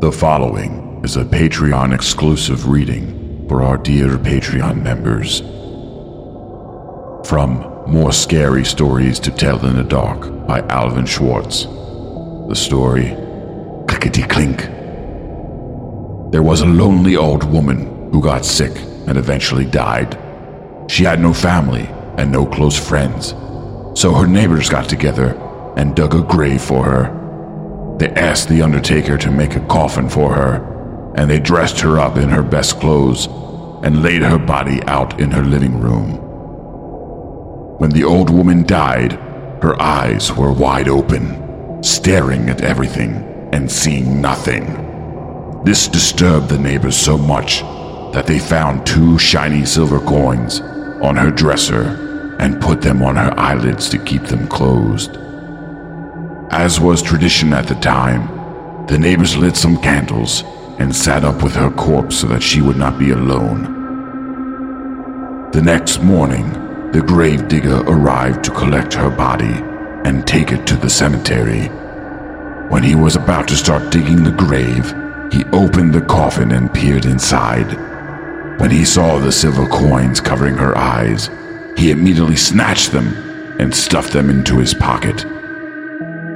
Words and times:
The 0.00 0.12
following 0.12 1.00
is 1.02 1.16
a 1.16 1.24
Patreon 1.24 1.92
exclusive 1.92 2.68
reading 2.68 3.48
for 3.48 3.64
our 3.64 3.76
dear 3.76 4.10
Patreon 4.10 4.80
members. 4.80 5.40
From 7.28 7.84
More 7.92 8.12
Scary 8.12 8.64
Stories 8.64 9.18
to 9.18 9.32
Tell 9.32 9.66
in 9.66 9.74
the 9.74 9.82
Dark 9.82 10.46
by 10.46 10.60
Alvin 10.68 11.04
Schwartz. 11.04 11.64
The 11.64 12.54
story 12.54 13.08
Clickety 13.88 14.22
Clink. 14.22 14.60
There 16.30 16.44
was 16.44 16.60
a 16.60 16.66
lonely 16.66 17.16
old 17.16 17.42
woman 17.42 18.12
who 18.12 18.22
got 18.22 18.44
sick 18.44 18.76
and 19.08 19.18
eventually 19.18 19.64
died. 19.64 20.16
She 20.88 21.02
had 21.02 21.18
no 21.18 21.34
family 21.34 21.88
and 22.16 22.30
no 22.30 22.46
close 22.46 22.78
friends, 22.78 23.30
so 24.00 24.14
her 24.14 24.28
neighbors 24.28 24.68
got 24.68 24.88
together 24.88 25.34
and 25.76 25.96
dug 25.96 26.14
a 26.14 26.22
grave 26.22 26.62
for 26.62 26.84
her 26.84 27.17
they 27.98 28.10
asked 28.10 28.48
the 28.48 28.62
undertaker 28.62 29.18
to 29.18 29.30
make 29.30 29.56
a 29.56 29.66
coffin 29.66 30.08
for 30.08 30.32
her, 30.32 31.12
and 31.16 31.28
they 31.28 31.40
dressed 31.40 31.80
her 31.80 31.98
up 31.98 32.16
in 32.16 32.28
her 32.28 32.42
best 32.42 32.78
clothes 32.78 33.26
and 33.82 34.02
laid 34.02 34.22
her 34.22 34.38
body 34.38 34.82
out 34.84 35.20
in 35.20 35.30
her 35.30 35.42
living 35.42 35.80
room. 35.80 36.12
When 37.78 37.90
the 37.90 38.04
old 38.04 38.30
woman 38.30 38.64
died, 38.64 39.12
her 39.62 39.80
eyes 39.80 40.32
were 40.32 40.52
wide 40.52 40.88
open, 40.88 41.82
staring 41.82 42.48
at 42.48 42.62
everything 42.62 43.50
and 43.52 43.70
seeing 43.70 44.20
nothing. 44.20 45.62
This 45.64 45.88
disturbed 45.88 46.48
the 46.48 46.58
neighbors 46.58 46.96
so 46.96 47.18
much 47.18 47.62
that 48.12 48.26
they 48.26 48.38
found 48.38 48.86
two 48.86 49.18
shiny 49.18 49.64
silver 49.64 50.00
coins 50.00 50.60
on 51.02 51.16
her 51.16 51.30
dresser 51.30 52.36
and 52.38 52.60
put 52.60 52.80
them 52.80 53.02
on 53.02 53.16
her 53.16 53.34
eyelids 53.36 53.88
to 53.90 53.98
keep 53.98 54.22
them 54.24 54.46
closed. 54.46 55.16
As 56.58 56.80
was 56.80 57.02
tradition 57.02 57.52
at 57.52 57.68
the 57.68 57.76
time, 57.76 58.86
the 58.88 58.98
neighbors 58.98 59.36
lit 59.36 59.56
some 59.56 59.80
candles 59.80 60.42
and 60.80 60.94
sat 60.94 61.22
up 61.22 61.40
with 61.40 61.54
her 61.54 61.70
corpse 61.70 62.18
so 62.18 62.26
that 62.26 62.42
she 62.42 62.60
would 62.60 62.76
not 62.76 62.98
be 62.98 63.10
alone. 63.10 63.62
The 65.52 65.62
next 65.62 66.02
morning, 66.02 66.50
the 66.90 67.00
gravedigger 67.00 67.82
arrived 67.86 68.42
to 68.42 68.50
collect 68.50 68.92
her 68.94 69.08
body 69.08 69.62
and 70.04 70.26
take 70.26 70.50
it 70.50 70.66
to 70.66 70.74
the 70.74 70.90
cemetery. 70.90 71.68
When 72.70 72.82
he 72.82 72.96
was 72.96 73.14
about 73.14 73.46
to 73.48 73.56
start 73.56 73.92
digging 73.92 74.24
the 74.24 74.32
grave, 74.32 74.92
he 75.32 75.44
opened 75.52 75.94
the 75.94 76.06
coffin 76.10 76.50
and 76.50 76.74
peered 76.74 77.04
inside. 77.04 77.70
When 78.58 78.72
he 78.72 78.84
saw 78.84 79.20
the 79.20 79.30
silver 79.30 79.68
coins 79.68 80.20
covering 80.20 80.56
her 80.56 80.76
eyes, 80.76 81.30
he 81.76 81.92
immediately 81.92 82.34
snatched 82.34 82.90
them 82.90 83.14
and 83.60 83.72
stuffed 83.72 84.12
them 84.12 84.28
into 84.28 84.58
his 84.58 84.74
pocket. 84.74 85.24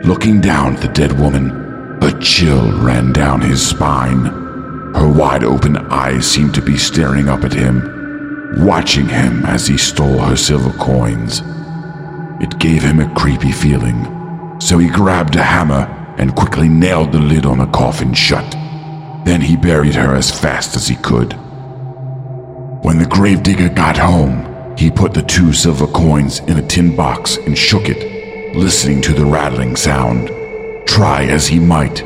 Looking 0.04 0.40
down 0.40 0.74
at 0.74 0.80
the 0.80 0.88
dead 0.88 1.16
woman, 1.16 1.98
a 2.02 2.18
chill 2.18 2.72
ran 2.82 3.12
down 3.12 3.40
his 3.40 3.64
spine. 3.64 4.24
Her 4.96 5.08
wide 5.08 5.44
open 5.44 5.76
eyes 5.76 6.26
seemed 6.26 6.56
to 6.56 6.60
be 6.60 6.76
staring 6.76 7.28
up 7.28 7.44
at 7.44 7.52
him, 7.52 8.64
watching 8.66 9.06
him 9.06 9.46
as 9.46 9.68
he 9.68 9.78
stole 9.78 10.18
her 10.18 10.34
silver 10.34 10.76
coins. 10.76 11.42
It 12.42 12.58
gave 12.58 12.82
him 12.82 12.98
a 12.98 13.14
creepy 13.14 13.52
feeling, 13.52 14.58
so 14.60 14.76
he 14.78 14.88
grabbed 14.88 15.36
a 15.36 15.42
hammer 15.44 15.86
and 16.18 16.34
quickly 16.34 16.68
nailed 16.68 17.12
the 17.12 17.20
lid 17.20 17.46
on 17.46 17.58
the 17.58 17.66
coffin 17.66 18.12
shut. 18.12 18.50
Then 19.24 19.40
he 19.40 19.56
buried 19.56 19.94
her 19.94 20.16
as 20.16 20.36
fast 20.36 20.74
as 20.74 20.88
he 20.88 20.96
could. 20.96 21.34
When 22.82 22.98
the 22.98 23.06
gravedigger 23.08 23.68
got 23.68 23.96
home, 23.96 24.76
he 24.76 24.90
put 24.90 25.14
the 25.14 25.22
two 25.22 25.52
silver 25.52 25.86
coins 25.86 26.40
in 26.40 26.58
a 26.58 26.66
tin 26.66 26.96
box 26.96 27.36
and 27.36 27.56
shook 27.56 27.88
it 27.88 28.21
listening 28.54 29.00
to 29.02 29.14
the 29.14 29.24
rattling 29.24 29.76
sound. 29.76 30.28
Try 30.86 31.24
as 31.24 31.46
he 31.46 31.58
might, 31.58 32.00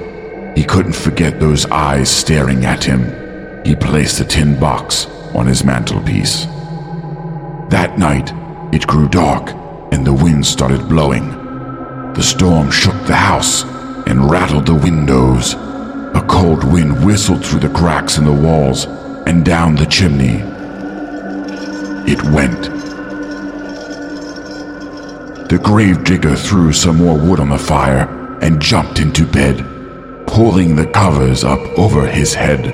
he 0.56 0.64
couldn't 0.64 0.94
forget 0.94 1.40
those 1.40 1.66
eyes 1.66 2.08
staring 2.08 2.64
at 2.64 2.84
him. 2.84 3.64
He 3.64 3.74
placed 3.74 4.18
the 4.18 4.24
tin 4.24 4.58
box 4.58 5.06
on 5.34 5.46
his 5.46 5.64
mantelpiece. 5.64 6.46
That 7.68 7.98
night, 7.98 8.32
it 8.72 8.86
grew 8.86 9.08
dark 9.08 9.50
and 9.92 10.06
the 10.06 10.12
wind 10.12 10.46
started 10.46 10.88
blowing. 10.88 11.28
The 12.14 12.22
storm 12.22 12.70
shook 12.70 13.06
the 13.06 13.16
house 13.16 13.64
and 14.06 14.30
rattled 14.30 14.66
the 14.66 14.74
windows. 14.74 15.54
A 15.54 16.24
cold 16.28 16.64
wind 16.64 17.04
whistled 17.04 17.44
through 17.44 17.60
the 17.60 17.74
cracks 17.74 18.18
in 18.18 18.24
the 18.24 18.32
walls 18.32 18.86
and 19.26 19.44
down 19.44 19.74
the 19.74 19.86
chimney. 19.86 20.42
It 22.10 22.22
went 22.32 22.75
the 25.48 25.60
gravedigger 25.62 26.34
threw 26.34 26.72
some 26.72 26.96
more 26.96 27.16
wood 27.16 27.38
on 27.38 27.50
the 27.50 27.58
fire 27.58 28.38
and 28.42 28.60
jumped 28.60 28.98
into 28.98 29.24
bed, 29.24 29.58
pulling 30.26 30.74
the 30.74 30.86
covers 30.86 31.44
up 31.44 31.60
over 31.78 32.06
his 32.06 32.34
head. 32.34 32.64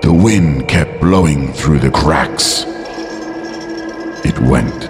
The 0.00 0.12
wind 0.12 0.68
kept 0.68 1.02
blowing 1.02 1.52
through 1.52 1.80
the 1.80 1.90
cracks. 1.90 2.64
It 4.24 4.38
went. 4.40 4.88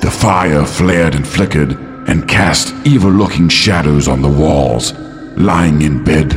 The 0.00 0.10
fire 0.10 0.64
flared 0.64 1.16
and 1.16 1.26
flickered 1.26 1.72
and 2.08 2.28
cast 2.28 2.72
evil 2.86 3.10
looking 3.10 3.48
shadows 3.48 4.06
on 4.06 4.22
the 4.22 4.28
walls. 4.28 4.92
Lying 5.36 5.82
in 5.82 6.04
bed, 6.04 6.30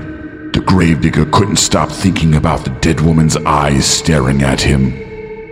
the 0.53 0.64
gravedigger 0.66 1.25
couldn't 1.25 1.58
stop 1.58 1.91
thinking 1.91 2.35
about 2.35 2.64
the 2.64 2.72
dead 2.81 3.02
woman's 3.02 3.38
eyes 3.38 3.85
staring 3.85 4.41
at 4.41 4.62
him. 4.62 4.94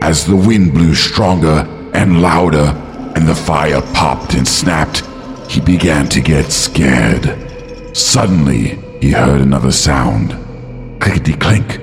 As 0.01 0.25
the 0.25 0.35
wind 0.35 0.73
blew 0.73 0.95
stronger 0.95 1.67
and 1.93 2.21
louder, 2.21 2.73
and 3.21 3.29
the 3.29 3.35
fire 3.35 3.81
popped 3.93 4.33
and 4.33 4.47
snapped, 4.47 5.05
he 5.47 5.61
began 5.61 6.09
to 6.09 6.19
get 6.21 6.51
scared. 6.51 7.95
Suddenly, 7.95 8.79
he 8.99 9.11
heard 9.11 9.41
another 9.41 9.71
sound. 9.71 10.31
Clickety 10.99 11.33
clink. 11.33 11.79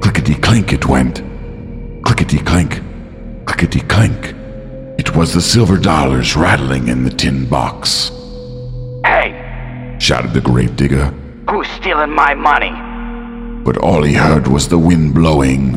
Clickety 0.00 0.34
clink 0.34 0.72
it 0.72 0.86
went. 0.86 1.22
Clickety 2.04 2.38
clink. 2.38 2.82
Clickety 3.44 3.78
clink. 3.82 4.34
It 4.98 5.14
was 5.14 5.34
the 5.34 5.40
silver 5.40 5.76
dollars 5.76 6.34
rattling 6.34 6.88
in 6.88 7.04
the 7.04 7.10
tin 7.10 7.48
box. 7.48 8.10
Hey! 9.04 9.96
shouted 10.00 10.32
the 10.32 10.40
gravedigger. 10.40 11.14
Who's 11.48 11.68
stealing 11.68 12.10
my 12.10 12.34
money? 12.34 12.72
But 13.62 13.76
all 13.76 14.02
he 14.02 14.14
heard 14.14 14.48
was 14.48 14.68
the 14.68 14.80
wind 14.80 15.14
blowing 15.14 15.76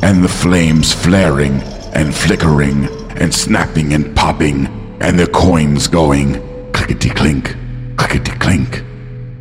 and 0.00 0.22
the 0.22 0.28
flames 0.28 0.94
flaring 0.94 1.60
and 1.92 2.14
flickering 2.14 2.99
and 3.20 3.32
snapping 3.32 3.92
and 3.92 4.16
popping 4.16 4.66
and 5.00 5.18
the 5.18 5.26
coins 5.28 5.86
going 5.86 6.34
clickety 6.72 7.10
clink, 7.10 7.54
clickety 7.96 8.32
clink. 8.32 8.82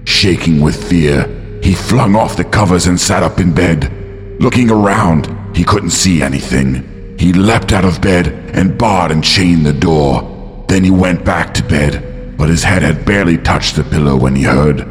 Shaking 0.06 0.62
with 0.62 0.90
fear, 0.90 1.26
he 1.64 1.74
flung 1.74 2.16
off 2.16 2.38
the 2.38 2.44
covers 2.44 2.86
and 2.88 3.00
sat 3.00 3.24
up 3.24 3.40
in 3.40 3.54
bed. 3.54 3.92
Looking 4.40 4.70
around, 4.70 5.28
he 5.56 5.64
couldn't 5.64 5.92
see 5.92 6.22
anything. 6.22 7.18
He 7.18 7.34
leapt 7.34 7.74
out 7.74 7.86
of 7.86 8.02
bed 8.02 8.28
and 8.54 8.78
barred 8.78 9.12
and 9.12 9.24
chained 9.24 9.66
the 9.66 9.74
door. 9.74 10.66
Then 10.68 10.84
he 10.84 10.92
went 10.92 11.26
back 11.26 11.54
to 11.56 11.64
bed, 11.64 12.38
but 12.38 12.50
his 12.50 12.64
head 12.64 12.84
had 12.84 13.06
barely 13.06 13.38
touched 13.38 13.76
the 13.76 13.84
pillow 13.84 14.16
when 14.16 14.36
he 14.36 14.44
heard 14.44 14.86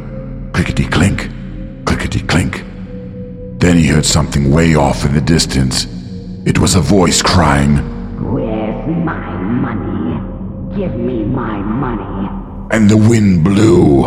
clickety 0.52 0.86
clink, 0.86 1.30
clickety 1.84 2.20
clink. 2.20 2.64
Then 3.60 3.76
he 3.76 3.86
heard 3.86 4.04
something 4.06 4.50
way 4.50 4.74
off 4.74 5.04
in 5.04 5.14
the 5.14 5.20
distance 5.20 5.86
it 6.48 6.58
was 6.58 6.76
a 6.76 6.80
voice 6.80 7.20
crying, 7.20 7.76
money? 9.48 10.76
Give 10.76 10.94
me 10.94 11.24
my 11.24 11.58
money. 11.58 12.28
And 12.70 12.88
the 12.88 12.96
wind 12.96 13.42
blew. 13.42 14.04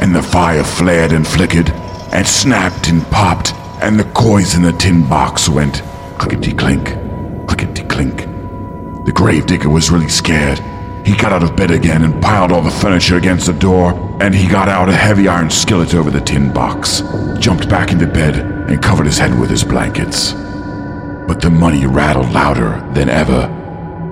And 0.00 0.14
the 0.14 0.22
fire 0.22 0.64
flared 0.64 1.12
and 1.12 1.26
flickered, 1.26 1.70
and 2.12 2.26
snapped 2.26 2.88
and 2.88 3.02
popped, 3.04 3.54
and 3.80 3.98
the 3.98 4.04
coins 4.12 4.54
in 4.54 4.62
the 4.62 4.72
tin 4.72 5.08
box 5.08 5.48
went 5.48 5.82
clickety 6.18 6.52
clink, 6.52 6.86
clickety 7.48 7.84
clink. 7.84 8.18
The 9.06 9.12
gravedigger 9.14 9.68
was 9.68 9.90
really 9.90 10.08
scared. 10.08 10.58
He 11.06 11.16
got 11.16 11.32
out 11.32 11.42
of 11.42 11.56
bed 11.56 11.70
again 11.70 12.04
and 12.04 12.22
piled 12.22 12.52
all 12.52 12.62
the 12.62 12.70
furniture 12.70 13.16
against 13.16 13.46
the 13.46 13.52
door, 13.52 13.92
and 14.20 14.34
he 14.34 14.48
got 14.48 14.68
out 14.68 14.88
a 14.88 14.92
heavy 14.92 15.26
iron 15.26 15.50
skillet 15.50 15.94
over 15.94 16.10
the 16.10 16.20
tin 16.20 16.52
box, 16.52 17.02
jumped 17.38 17.68
back 17.68 17.90
into 17.90 18.06
bed, 18.06 18.36
and 18.36 18.82
covered 18.82 19.06
his 19.06 19.18
head 19.18 19.38
with 19.38 19.50
his 19.50 19.64
blankets. 19.64 20.32
But 21.26 21.40
the 21.40 21.50
money 21.50 21.86
rattled 21.86 22.30
louder 22.30 22.88
than 22.94 23.08
ever. 23.08 23.61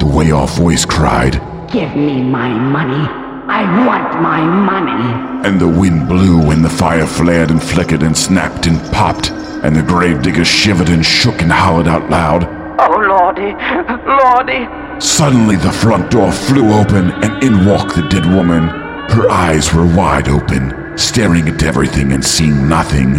The 0.01 0.07
way 0.07 0.33
off 0.33 0.57
voice 0.57 0.85
cried, 0.85 1.35
Give 1.71 1.95
me 1.95 2.23
my 2.23 2.49
money. 2.49 3.07
I 3.49 3.87
want 3.87 4.21
my 4.21 4.41
money. 4.43 5.49
And 5.49 5.61
the 5.61 5.69
wind 5.69 6.09
blew 6.09 6.51
and 6.51 6.65
the 6.65 6.71
fire 6.71 7.07
flared 7.07 7.51
and 7.51 7.63
flickered 7.63 8.03
and 8.03 8.17
snapped 8.17 8.67
and 8.67 8.81
popped, 8.93 9.31
and 9.31 9.77
the 9.77 9.83
gravedigger 9.83 10.45
shivered 10.45 10.89
and 10.89 11.07
shook 11.07 11.41
and 11.43 11.53
howled 11.53 11.87
out 11.87 12.11
loud. 12.11 12.45
Oh, 12.81 12.99
Lordy, 12.99 13.53
Lordy. 14.07 15.01
Suddenly 15.01 15.57
the 15.57 15.73
front 15.73 16.11
door 16.11 16.33
flew 16.33 16.73
open 16.73 17.13
and 17.23 17.45
in 17.45 17.65
walked 17.65 17.95
the 17.95 18.09
dead 18.09 18.27
woman. 18.27 18.69
Her 19.11 19.31
eyes 19.31 19.73
were 19.73 19.87
wide 19.87 20.29
open, 20.29 20.99
staring 20.99 21.49
at 21.49 21.63
everything 21.63 22.13
and 22.13 22.25
seeing 22.25 22.69
nothing, 22.69 23.17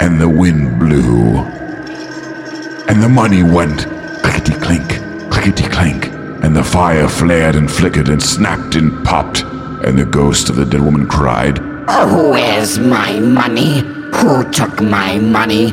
and 0.00 0.20
the 0.20 0.28
wind 0.28 0.78
blew 0.78 1.58
and 2.88 3.02
the 3.02 3.08
money 3.08 3.42
went 3.42 3.86
clickety 4.22 4.54
clink, 4.54 4.88
clickety 5.30 5.64
clink, 5.68 6.10
and 6.48 6.56
the 6.56 6.64
fire 6.64 7.06
flared 7.06 7.56
and 7.56 7.70
flickered 7.70 8.08
and 8.08 8.22
snapped 8.22 8.74
and 8.74 9.04
popped, 9.04 9.42
and 9.84 9.98
the 9.98 10.04
ghost 10.06 10.48
of 10.48 10.56
the 10.56 10.64
dead 10.64 10.80
woman 10.80 11.06
cried, 11.06 11.58
Oh, 11.88 12.30
Where's 12.30 12.78
my 12.78 13.20
money? 13.20 13.80
Who 14.14 14.50
took 14.50 14.80
my 14.80 15.18
money? 15.18 15.72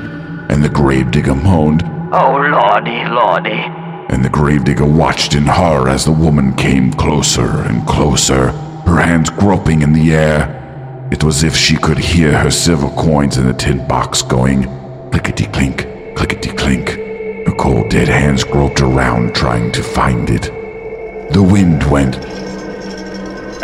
And 0.50 0.62
the 0.62 0.68
gravedigger 0.68 1.34
moaned, 1.34 1.84
Oh, 2.12 2.36
Lordy, 2.36 3.06
Lordy. 3.06 3.64
and 4.10 4.26
the 4.26 4.30
gravedigger 4.30 4.84
watched 4.84 5.34
in 5.34 5.46
horror 5.46 5.88
as 5.88 6.04
the 6.04 6.12
woman 6.12 6.54
came 6.58 6.92
closer 6.92 7.64
and 7.64 7.88
closer, 7.88 8.50
her 8.86 8.98
hands 8.98 9.30
groping 9.30 9.82
in 9.82 9.94
the 9.94 10.14
air. 10.14 11.08
It 11.10 11.24
was 11.24 11.38
as 11.38 11.54
if 11.54 11.56
she 11.56 11.78
could 11.78 12.00
hear 12.00 12.38
her 12.38 12.52
silver 12.52 12.90
coins 12.98 13.38
in 13.38 13.46
the 13.48 13.54
tin 13.54 13.88
box 13.88 14.22
going 14.22 14.64
clickety 15.10 15.46
clink, 15.46 15.88
clickety 16.18 16.50
clink. 16.50 16.90
Her 17.48 17.56
cold 17.58 17.90
dead 17.92 18.10
hands 18.10 18.44
groped 18.44 18.82
around 18.82 19.34
trying 19.34 19.72
to 19.72 19.82
find 19.82 20.30
it. 20.30 20.65
The 21.32 21.44
wind 21.44 21.84
went, 21.90 22.18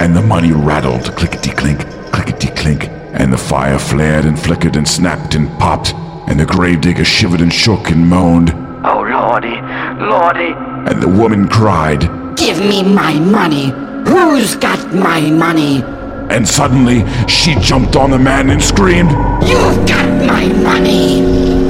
and 0.02 0.16
the 0.16 0.22
money 0.22 0.52
rattled 0.52 1.16
clickety 1.16 1.52
clink, 1.52 1.80
clickety 2.12 2.48
clink, 2.50 2.88
and 3.14 3.32
the 3.32 3.38
fire 3.38 3.80
flared 3.80 4.26
and 4.26 4.40
flickered 4.40 4.76
and 4.76 4.88
snapped 4.88 5.36
and 5.36 5.48
popped, 5.60 5.94
and 6.28 6.40
the 6.40 6.46
gravedigger 6.46 7.06
shivered 7.06 7.42
and 7.42 7.54
shook 7.54 7.90
and 7.90 8.10
moaned, 8.10 8.50
Oh, 8.84 9.02
Lordy, 9.02 9.62
Lordy. 10.04 10.54
and 10.90 11.02
the 11.02 11.08
woman 11.08 11.48
cried, 11.48 12.02
Give 12.36 12.60
me 12.60 12.84
my 12.84 13.14
money. 13.14 13.70
Who's 14.10 14.56
got 14.56 14.94
my 14.94 15.22
money? 15.22 15.84
and 16.32 16.48
suddenly 16.48 17.04
she 17.28 17.56
jumped 17.56 17.98
on 17.98 18.10
the 18.10 18.18
man 18.18 18.50
and 18.52 18.64
screamed, 18.64 19.12
You've 19.46 19.86
got 19.86 20.08
my 20.26 20.48
money. 20.64 21.61